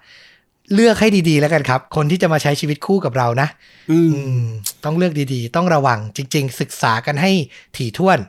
[0.73, 3.47] เลือกให้ดีๆ แล้วกันครับ คนที่จะมาใช้ชีวิตคู่กับเรานะ
[3.91, 4.45] อืมอืม
[4.83, 7.31] ต้องเลือกดีๆ ต้องระวังจริง ๆ ศึกษากันให้
[7.77, 8.19] ถี่ถ้วน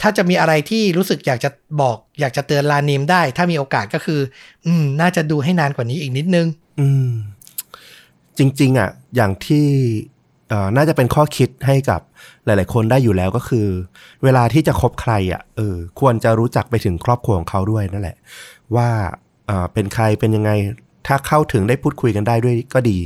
[0.00, 1.50] ถ้าจะมีอะไรที่รู้สึกอยากจะ
[1.80, 4.20] บอก อยากจะเตือนลานิมได้ ถ้ามีโอกาสก็คือ
[4.66, 6.46] อืม น่าจะดูให้นานกว่านี้อีกนิดนึง
[6.80, 7.10] อืม
[8.38, 9.66] จริง ๆ อะ อย่างที่
[10.48, 12.00] เอ่อน่าจะเป็นข้อคิดให้กับ
[12.44, 13.66] หลาย ๆ คนได้อยู่แล้วก็คือ
[14.22, 18.16] เวลาที่จะคบใครอะเออควรจะรู้จักไปถึงครอบครัวของเขาด้วยนั่นแหละ
[18.76, 18.88] ว่า
[19.46, 20.50] เอ่อเป็นใครเป็นยังไง
[21.06, 22.98] ถ้าเข้าถึงได้พูดคุยกันได้ด้วยก็ดี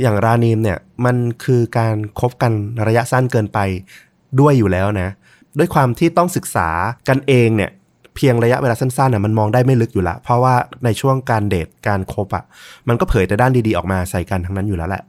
[0.00, 2.52] อย่างรานีมเนี่ยมันคือการคบกัน
[2.86, 3.58] ระยะสั้นเกินไป
[4.40, 5.10] ด้วยอยู่แล้วนะ
[5.58, 6.68] ด้วยความที่ต้องศึกษา
[7.08, 7.70] กันเองเนี่ย
[8.16, 12.44] เพียงระยะเวลาสั้นๆน่ะมันมองได้ไม่ลึกอยู่ละ เพราะว่าในช่วงการเดทการคบอะ
[12.88, 15.02] มันก็เผยแต่ด้านดีๆออกมาใส่กันทั้งนั้นอยู่แล้วแหละ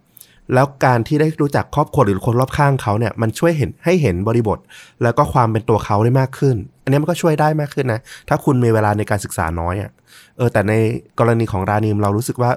[0.53, 4.59] แล้วการที่ได้รู้จักครอบครัวหรือคนรอบข้างเขาเนี่ยมันช่วยเห็นให้เห็นบริบท
[5.03, 9.91] แล้วก็ความเป็นตัวเขาได้มากขึ้น อันนี้มันก็ช่วยได้มากขึ้นนะ ถ้าคุณมีเวลาในการศึกษาน้อยอะ่ะ
[10.37, 10.73] เออแต่ใน
[11.19, 12.51] กรณีของรานีมเรารู้สึกว่า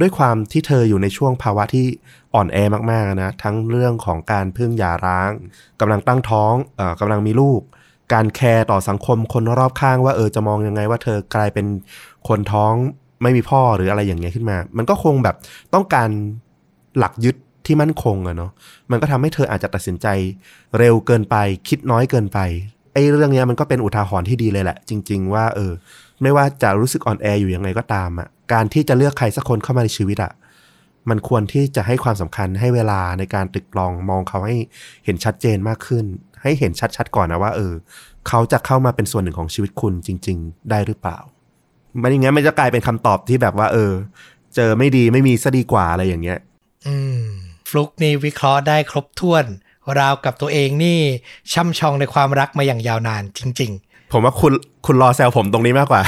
[0.00, 1.86] ด้วยความที่เธออยู่ในช่วงภาวะที่
[2.34, 2.56] อ่อนแอ
[2.90, 5.30] มากๆนะทั้งเรื่องของการพึ่งหย่าร้าง
[5.80, 7.60] กำลังตั้งท้องเอ่อกำลังมีลูก
[8.12, 11.66] การแคร์ต่อสังคมคนรอบข้างว่าเออจะมองยังไงว่าเธอกลายเป็น
[12.28, 12.74] คนท้อง
[13.22, 15.36] ไม่มีพ่อหรืออะไรอย่างเงี้ยขึ้นมา มันก็คงแบบ
[15.74, 16.08] ต้องการ
[16.98, 18.50] หลักยึดที่มั่นคงอะเนาะ
[18.90, 20.06] มันก็ทำให้เธออาจจะตัดสินใจ
[20.78, 21.36] เร็วเกินไป
[21.68, 22.38] คิดน้อยเกินไป
[22.92, 25.72] ไอ้เรื่องเนี้ยมันก็เป็นอุทาหรณ์ที่ดีเลยแหละ จริง ๆ ว่าเออ
[26.22, 30.32] ไม่ว่าจะรู้สึกอ่อนแออยู่ยังไงก็ตามอะการที่จะเลือกใครสักคนเข้ามาในชีวิตอะ
[31.10, 34.56] มันควรที่จะให้ความสำคัญให้เวลาในการตึกลองมองเขาให้
[35.04, 36.04] เห็นชัดเจนมากขึ้น
[36.42, 37.72] ให้เห็นชัดๆก่อนนะว่าเออ
[38.28, 41.18] เขาจะเข้ามาเป็นส่วนหนึ่งของชีวิตคุณจริง ๆ ได้หรือเปล่า
[42.02, 43.92] มันอย่างเงี้ยมันจะกลายเป็นคำตอบที่แบบว่า เออ
[44.54, 46.38] เจอไม่ดีไม่มีซะดีกว่าอะไรอย่างเงี้ย
[47.68, 49.44] ฟลุกนี่วิเคราะห์ได้ครบถ้วน
[49.98, 50.98] ราวกับตัวเองนี่
[51.52, 53.72] ช่ำชองในความรักมาอย่างยาวนานจริง
[54.12, 54.52] ผมว่าคุณ
[54.86, 56.02] คุณรอแซวผมตรงนี้มากกว่า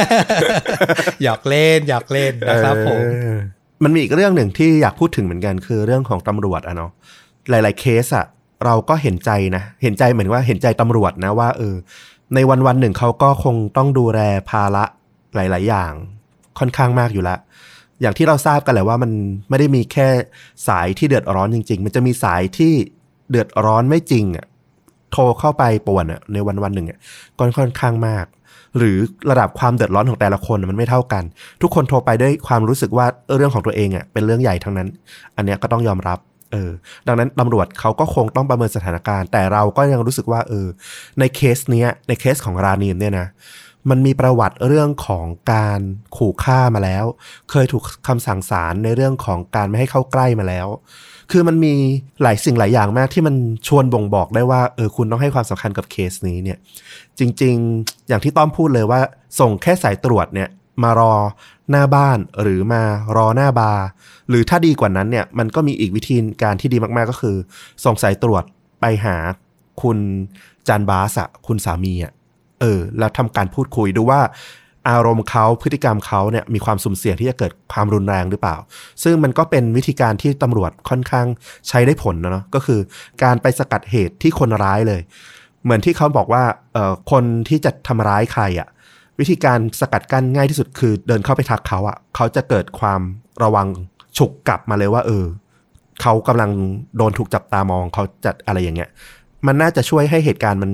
[0.00, 3.36] ๆหยอกเล่นหยอกเล่นนะครับผมเออ
[3.82, 6.90] มันมีอีกเรื่องหนึ่งที่อยากพูดถึงเหมือนกันคือเรื่องของตำรวจอะเนาะ
[7.50, 8.26] หลาย ๆ เคสอะ
[8.64, 11.74] เราก็เห็นใจนะ เห็นใจเหมือนว่าเห็นใจตำรวจนะว่าเออ
[12.34, 14.84] ในวันวันๆหนึ่งเขาก็คงต้องดูแลภาระ
[15.34, 15.92] หลาย ๆ อย่าง
[16.58, 17.38] ค่อนข้างมากอยู่แล้ว
[18.00, 19.10] อย่างที่เราทราบกันแหละว่ามัน
[19.48, 20.08] ไม่ได้มีแค่
[20.68, 22.72] สายที่เดือดร้อนจริง ๆ มันจะมีสายที่
[23.30, 24.46] เดือดร้อนไม่จริงอะ
[25.12, 26.98] โทรเข้าไปป่วนอะในวันวันหนึ่งอะ
[27.36, 28.26] ก็ค่อนข้างมาก
[28.78, 28.98] หรือ
[29.30, 31.24] ระดับความเดือดร้อนของแต่ละคนมันไม่เท่ากัน
[31.62, 34.88] ทุกคนโทรไปด้วยความรู้สึกว่าเออเรื่องของตัวเองอะเป็นเรื่องใหญ่ทั้งนั้น
[35.36, 36.18] อันเนี้ยก็ต้องยอมรับ
[36.52, 36.70] เออ
[37.06, 40.66] ดังนั้นตำรวจเขาก็คงต้องประเมินสถานการณ์ แต่เราก็ยังรู้สึกว่าเออ
[41.18, 43.26] ในเคสเนี้ยในเคสของรานีมเนี่ยนะ
[43.90, 45.80] มันมีประวัติเรื่องของการ
[46.16, 47.04] ขู่ฆ่ามาแล้ว
[47.50, 50.66] เคยถูกคำสั่งศาลในเรื่องของการไม่ให้เข้าใกล้มาแล้ว
[51.30, 51.74] คือมันมี
[52.22, 53.34] หลายสิ่งหลายอย่างมากที่มัน
[53.66, 56.58] ชวนบ่งบอกได้ว่าเออคุณต้องให้ความสำคัญกับเคสนี้เนี่ย
[57.18, 59.00] จริง ๆ อย่างที่ต้อมพูดเลยว่า
[59.40, 60.48] ส่งแค่สายตรวจเนี่ย
[60.82, 61.14] มารอ
[61.70, 62.82] หน้าบ้านหรือมา
[63.16, 63.84] รอหน้าบาร์
[64.28, 67.36] หรือถ้าดีกว่านั้นเนี่ยมันก็มีอีกวิธีการที่ดีมาก ๆ ก็คือ
[67.84, 68.44] ส่งสายตรวจ
[68.80, 69.16] ไปหา
[69.82, 69.98] คุณ
[70.68, 72.12] จันบาสอะคุณสามีอะ
[72.60, 74.20] เออแล้วทำการพูดคุยดูว่า
[74.88, 78.56] อารมณ์เขาพฤติกรรมเขาเนี่ยมีความสุ่มเสี่ยงที่จะเกิดความรุนแรงหรือเปล่า
[79.02, 81.26] ซึ่งมันก็เป็นวิธีการที่ตำรวจค่อนข้าง
[81.68, 82.80] ใช้ได้ผลนะเนาะก็คือ
[83.22, 85.00] การไปสกัดเหตุที่คนร้ายเลย
[85.64, 88.68] เหมือนที่เขาบอกว่าเอ่อคนที่จะทำร้ายใครอะ่ะ
[89.20, 93.00] วิธีการสกัดกั้นง่ายที่สุดคือเดินเข้าไปทักเขาอะ่ะเขาจะเกิดความ
[93.42, 93.66] ระวัง
[94.18, 95.24] ฉุกกลับมาเลยว่า เออ
[96.02, 96.50] เขากำลัง
[96.96, 98.90] โดนถูกจับตามองเขาจะอะไรอย่างเงี้ย
[99.46, 100.72] มันน่าจะช่วยให้เหตุการณ์มัน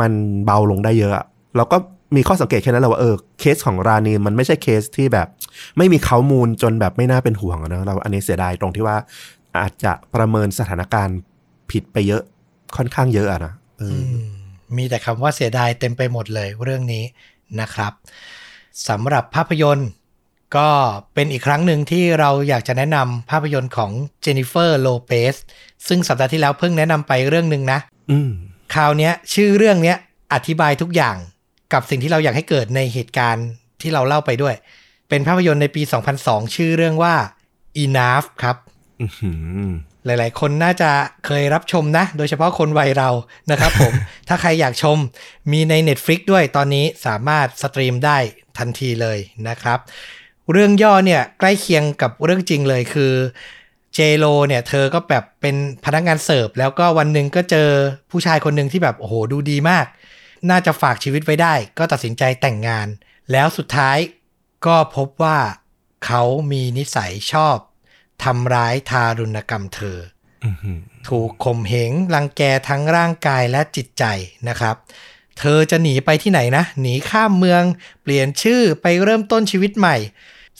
[0.00, 0.12] มัน
[0.44, 1.24] เบาลงได้เยอะอะ
[1.56, 1.76] แล้วก็
[2.16, 5.28] มีข้อสังเกตแค่นั้นแหละว่าเออเคสของรานีมันไม่ใช่เคสที่แบบ
[5.76, 8.96] ไม่มีเขามูลจนแบบไม่น่าเป็นห่วงอะเนอะเราอันนี้เสียดายตรงที่ว่า
[9.60, 11.18] อาจจะประเมินสถานการณ์
[11.70, 12.22] ผิดไปเยอะ
[12.76, 14.28] ค่อนข้างเยอะอะนะเออออืม
[14.76, 17.04] มีแต่คำว่าเสียดายเต็มไปหมดเลยเรื่องนี้
[17.60, 17.92] นะครับ
[18.88, 19.90] สำหรับภาพยนตร์
[20.56, 20.68] ก็
[21.14, 23.90] เป็นอีกครั้งหนึ่งที่เราอยากจะแนะนำภาพยนตร์ของ
[24.22, 25.34] เจนนิเฟอร์โลเปส
[25.88, 27.78] ซึ่งสัปดาห์ที่แล้วเพิ่งแนะนำไปเรื่องหนึ่งนะ
[28.10, 28.30] อืม
[28.74, 29.96] คราวเนี้ยชื่อเรื่องเนี้ย
[30.32, 31.16] อธิบายทุกอย่าง
[31.72, 33.46] กับสิ่งที่เราอยากให้เกิดในเหตุการณ์
[33.80, 34.54] ที่เราเล่าไปด้วย
[35.08, 35.82] เป็นภาพยนตร์ในปี
[36.18, 37.14] 2002 ชื่อเรื่องว่า
[37.82, 38.56] Enough ครับ
[39.00, 39.32] อื้อหื
[39.68, 39.70] อ
[40.04, 40.90] หลาย ๆ คนน่าจะ
[41.26, 43.10] เคยรับชมนะ โดยเฉพาะคนวัยเรา
[43.50, 43.92] นะครับผม
[44.28, 44.98] ถ้าใครอยากชม
[45.52, 48.18] มีใน Netflix ด้วยตอนนี้สามารถสตรีมได้
[48.58, 49.78] ทันทีเลยนะครับ
[50.52, 53.12] เรื่องย่อเนี่ยใกล้เคียงกับเรื่องจริงเลยคือ
[53.96, 57.68] เจโ o เนี่ยเธอก็แบบเป็นพนักงานเสิร์ฟ แล้วก็วันหนึ่งก็เจอ
[58.10, 59.86] ผู้ชายคนหนึ่งที่แบบโอ้โหดูดีมาก
[60.50, 62.88] น่าจะฝากชีวิตไว้ได้ ก็ตัดสินใจแต่งงาน
[63.32, 63.98] แล้วสุดท้าย
[64.66, 65.38] ก็พบว่า
[66.06, 67.56] เขามีนิสัยชอบ
[68.24, 69.98] ทำร้ายทารุณกรรมเธอ
[70.44, 74.04] อื้อหือถูกข่มเหงรังแกทั้งร่างกายและจิตใจ
[74.48, 74.76] นะครับ
[75.38, 77.62] เธอจะหนีไปที่ไหนนะ หนีข้ามเมือง
[78.02, 79.96] เปลี่ยนชื่อไปเริ่มต้นชีวิตใหม่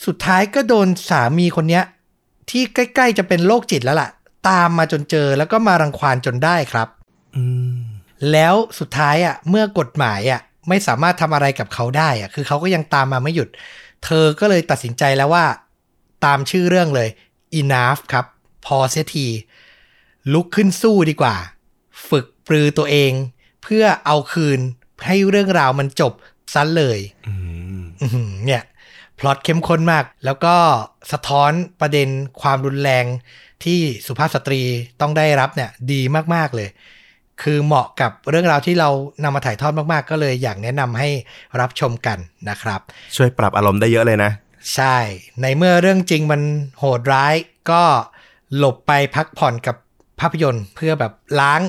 [0.04, 1.84] สุดท้ายก็โดนสามีคนเนี้ย
[2.50, 4.10] ที่ใกล้ๆจะเป็นโรคจิตแล้วล่ะ
[4.48, 6.88] ตามมาจนเจอแล้วก็มารังควานจนได้ครับ
[7.36, 7.44] อื
[7.76, 7.80] ม
[8.32, 13.48] แล้วสุดท้ายอะ เมื่อกฎหมายอะ ไม่สามารถทำอะไรกับเขาได้อะ คือเขาก็ยังตามมาไม่หยุด
[14.04, 15.44] เธอก็เลยตัดสินใจแล้วว่า
[16.24, 17.08] ตามชื่อเรื่องเลย
[17.60, 18.26] enough ครับ
[18.66, 19.26] พอเสียที
[20.32, 21.36] ลุกขึ้นสู้ดีกว่า
[22.08, 23.12] ฝึกปรือตัวเอง
[23.62, 24.60] เพื่อเอาคืน
[25.06, 26.12] ให้เรื่องราวมันจบ
[26.54, 27.34] ซะเลยอื
[27.78, 28.62] มอื้อหือเนี่ย
[29.18, 30.56] พล็อตเข้มข้นมาก แล้วก็
[31.12, 32.08] สะท้อนประเด็น
[32.40, 33.04] ความรุนแรง
[33.64, 34.62] ที่สุภาพสตรี
[35.00, 36.00] ต้องได้รับเนี่ยดี
[36.34, 36.68] มากๆเลย
[37.42, 38.90] คือเหมาะกับเรื่องราวที่เรา
[39.24, 41.08] นำมาถ่ายทอดมากๆ ก็เลยอยากแนะนำให้
[41.60, 42.80] รับชมกันนะครับ
[43.16, 44.30] ช่วยปรับอารมณ์ได้เยอะเลยนะ
[44.74, 44.96] ใช่
[45.42, 46.42] ในเมื่อเรื่องจริงมัน
[46.78, 47.34] โหดร้าย
[47.70, 47.82] ก็
[48.56, 49.76] หลบไปพักผ่อนกับ
[50.20, 51.60] ภาพยนตร์ เพื่อแบบล้าง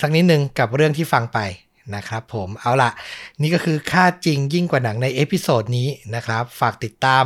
[0.00, 1.38] สักนิดนึงกับเรื่องที่ฟังไป
[1.94, 2.90] นะครับผมเอาละ
[3.42, 7.24] นี่ก็คือฆาตจริงยิ่งกว่าหนังในเอพิโซดนี้นะครับ ฝากติดตาม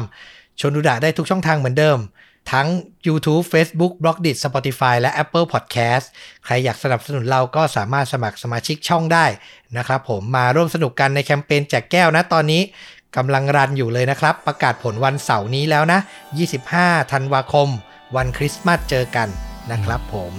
[0.61, 1.99] ชนดูดะได้ทุกช่องทางเหมือนเดิม
[2.53, 2.69] ทั้ง
[3.07, 6.05] YouTube Facebook b l o g d i t Spotify และ Apple Podcast
[6.45, 9.27] ใครอยากสนับสนุนเราก็สามารถสมัครสมาชิกช่องได้
[9.77, 12.63] นะครับผมมาร่วมสนุกกันในแคมเปญแจกแก้วนะตอนนี้
[13.17, 15.99] กำลัง run อยู่เลยนะครับ ประกาศผลวันเสาร์นี้แล้วนะ
[16.57, 17.69] 25 ธันวาคม
[18.17, 19.29] วันคริสต์มาสเจอกัน
[19.71, 20.33] นะครับผม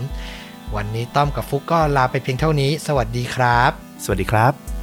[0.76, 4.77] วันนี้ต้อมกับฟุกก็ลาไปเพียงเท่านี้ สวัสดีครับ สวัสดีครับ